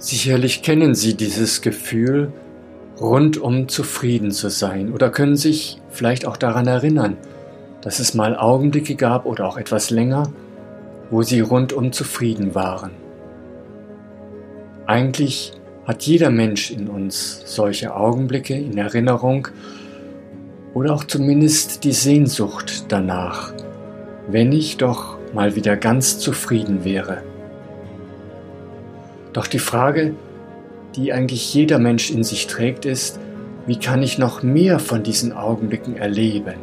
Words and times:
Sicherlich 0.00 0.62
kennen 0.62 0.94
Sie 0.94 1.14
dieses 1.14 1.60
Gefühl, 1.60 2.32
rundum 2.98 3.68
zufrieden 3.68 4.30
zu 4.30 4.48
sein 4.48 4.92
oder 4.94 5.10
können 5.10 5.36
sich 5.36 5.78
vielleicht 5.90 6.24
auch 6.24 6.38
daran 6.38 6.66
erinnern, 6.66 7.18
dass 7.82 7.98
es 7.98 8.14
mal 8.14 8.34
Augenblicke 8.34 8.94
gab 8.94 9.26
oder 9.26 9.46
auch 9.46 9.58
etwas 9.58 9.90
länger, 9.90 10.32
wo 11.10 11.22
Sie 11.22 11.40
rundum 11.40 11.92
zufrieden 11.92 12.54
waren. 12.54 12.92
Eigentlich 14.86 15.52
hat 15.84 16.02
jeder 16.04 16.30
Mensch 16.30 16.70
in 16.70 16.88
uns 16.88 17.42
solche 17.44 17.94
Augenblicke 17.94 18.54
in 18.54 18.78
Erinnerung 18.78 19.48
oder 20.72 20.94
auch 20.94 21.04
zumindest 21.04 21.84
die 21.84 21.92
Sehnsucht 21.92 22.86
danach, 22.88 23.52
wenn 24.28 24.50
ich 24.50 24.78
doch 24.78 25.18
mal 25.34 25.56
wieder 25.56 25.76
ganz 25.76 26.18
zufrieden 26.18 26.84
wäre. 26.86 27.22
Doch 29.32 29.46
die 29.46 29.58
Frage, 29.58 30.14
die 30.96 31.12
eigentlich 31.12 31.54
jeder 31.54 31.78
Mensch 31.78 32.10
in 32.10 32.24
sich 32.24 32.46
trägt, 32.46 32.84
ist, 32.84 33.20
wie 33.66 33.78
kann 33.78 34.02
ich 34.02 34.18
noch 34.18 34.42
mehr 34.42 34.78
von 34.78 35.02
diesen 35.02 35.32
Augenblicken 35.32 35.96
erleben? 35.96 36.54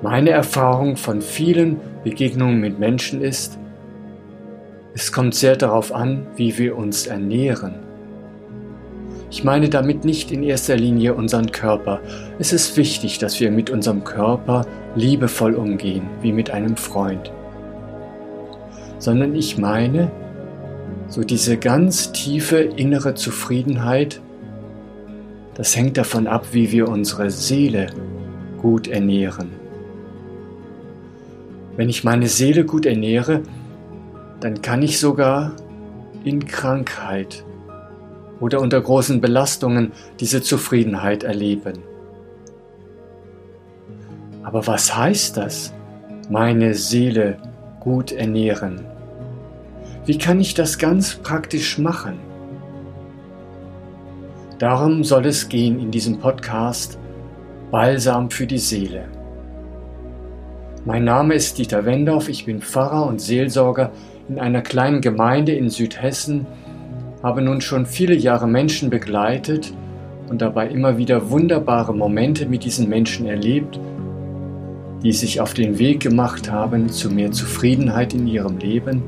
Meine 0.00 0.30
Erfahrung 0.30 0.96
von 0.96 1.20
vielen 1.20 1.78
Begegnungen 2.04 2.60
mit 2.60 2.78
Menschen 2.78 3.20
ist, 3.20 3.58
es 4.94 5.12
kommt 5.12 5.34
sehr 5.34 5.56
darauf 5.56 5.92
an, 5.92 6.26
wie 6.36 6.56
wir 6.56 6.76
uns 6.76 7.06
ernähren. 7.06 7.74
Ich 9.30 9.44
meine 9.44 9.68
damit 9.68 10.04
nicht 10.04 10.32
in 10.32 10.42
erster 10.42 10.76
Linie 10.76 11.14
unseren 11.14 11.52
Körper. 11.52 12.00
Es 12.38 12.52
ist 12.52 12.76
wichtig, 12.76 13.18
dass 13.18 13.38
wir 13.40 13.50
mit 13.50 13.68
unserem 13.68 14.02
Körper 14.02 14.66
liebevoll 14.94 15.54
umgehen, 15.54 16.08
wie 16.22 16.32
mit 16.32 16.50
einem 16.50 16.76
Freund. 16.76 17.30
Sondern 18.98 19.34
ich 19.34 19.58
meine, 19.58 20.10
so 21.08 21.22
diese 21.22 21.56
ganz 21.56 22.12
tiefe 22.12 22.58
innere 22.58 23.14
Zufriedenheit, 23.14 24.20
das 25.54 25.74
hängt 25.74 25.96
davon 25.96 26.26
ab, 26.26 26.48
wie 26.52 26.70
wir 26.70 26.88
unsere 26.88 27.30
Seele 27.30 27.88
gut 28.60 28.86
ernähren. 28.86 29.50
Wenn 31.76 31.88
ich 31.88 32.04
meine 32.04 32.28
Seele 32.28 32.64
gut 32.64 32.86
ernähre, 32.86 33.42
dann 34.40 34.62
kann 34.62 34.82
ich 34.82 35.00
sogar 35.00 35.52
in 36.24 36.46
Krankheit 36.46 37.44
oder 38.40 38.60
unter 38.60 38.80
großen 38.80 39.20
Belastungen 39.20 39.92
diese 40.20 40.42
Zufriedenheit 40.42 41.24
erleben. 41.24 41.78
Aber 44.42 44.66
was 44.66 44.96
heißt 44.96 45.36
das, 45.36 45.72
meine 46.30 46.74
Seele 46.74 47.38
gut 47.80 48.12
ernähren? 48.12 48.97
Wie 50.08 50.16
kann 50.16 50.40
ich 50.40 50.54
das 50.54 50.78
ganz 50.78 51.16
praktisch 51.16 51.76
machen? 51.76 52.18
Darum 54.58 55.04
soll 55.04 55.26
es 55.26 55.50
gehen 55.50 55.78
in 55.78 55.90
diesem 55.90 56.18
Podcast 56.18 56.98
Balsam 57.70 58.30
für 58.30 58.46
die 58.46 58.56
Seele. 58.56 59.04
Mein 60.86 61.04
Name 61.04 61.34
ist 61.34 61.58
Dieter 61.58 61.84
Wendorf, 61.84 62.30
ich 62.30 62.46
bin 62.46 62.62
Pfarrer 62.62 63.06
und 63.06 63.20
Seelsorger 63.20 63.92
in 64.30 64.38
einer 64.38 64.62
kleinen 64.62 65.02
Gemeinde 65.02 65.52
in 65.52 65.68
Südhessen, 65.68 66.46
habe 67.22 67.42
nun 67.42 67.60
schon 67.60 67.84
viele 67.84 68.14
Jahre 68.14 68.48
Menschen 68.48 68.88
begleitet 68.88 69.74
und 70.30 70.40
dabei 70.40 70.68
immer 70.68 70.96
wieder 70.96 71.28
wunderbare 71.28 71.94
Momente 71.94 72.46
mit 72.46 72.64
diesen 72.64 72.88
Menschen 72.88 73.26
erlebt, 73.26 73.78
die 75.02 75.12
sich 75.12 75.42
auf 75.42 75.52
den 75.52 75.78
Weg 75.78 76.00
gemacht 76.00 76.50
haben 76.50 76.88
zu 76.88 77.10
mehr 77.10 77.30
Zufriedenheit 77.30 78.14
in 78.14 78.26
ihrem 78.26 78.56
Leben 78.56 79.02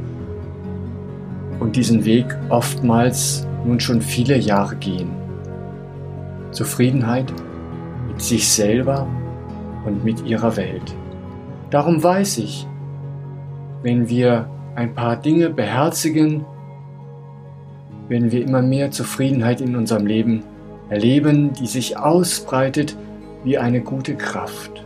und 1.61 1.77
diesen 1.77 2.05
Weg 2.05 2.27
oftmals 2.49 3.47
nun 3.65 3.79
schon 3.79 4.01
viele 4.01 4.37
Jahre 4.37 4.77
gehen. 4.77 5.11
Zufriedenheit 6.51 7.33
mit 8.09 8.21
sich 8.21 8.49
selber 8.49 9.07
und 9.87 10.05
mit 10.05 10.25
ihrer 10.27 10.57
Welt. 10.57 10.95
Darum 11.71 12.03
weiß 12.03 12.39
ich, 12.39 12.67
wenn 13.83 14.09
wir 14.09 14.49
ein 14.75 14.95
paar 14.95 15.17
Dinge 15.17 15.51
beherzigen, 15.51 16.45
wenn 18.09 18.33
wir 18.33 18.43
immer 18.43 18.63
mehr 18.63 18.91
Zufriedenheit 18.91 19.61
in 19.61 19.77
unserem 19.77 20.07
Leben 20.07 20.43
erleben, 20.89 21.53
die 21.53 21.67
sich 21.67 21.97
ausbreitet 21.97 22.97
wie 23.45 23.59
eine 23.59 23.81
gute 23.81 24.17
Kraft. 24.17 24.85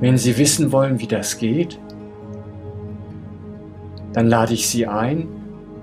Wenn 0.00 0.16
Sie 0.16 0.36
wissen 0.38 0.72
wollen, 0.72 1.00
wie 1.00 1.06
das 1.06 1.38
geht, 1.38 1.78
dann 4.12 4.26
lade 4.28 4.54
ich 4.54 4.68
Sie 4.68 4.86
ein, 4.86 5.28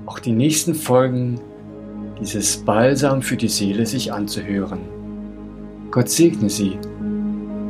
auch 0.06 0.20
die 0.20 0.32
nächsten 0.32 0.74
Folgen 0.74 1.40
dieses 2.20 2.58
Balsam 2.58 3.22
für 3.22 3.38
die 3.38 3.48
Seele 3.48 3.86
sich 3.86 4.12
anzuhören. 4.12 4.80
Gott 5.92 6.10
segne 6.10 6.50
Sie. 6.50 6.78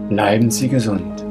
Bleiben 0.09 0.49
Sie 0.49 0.69
gesund. 0.69 1.26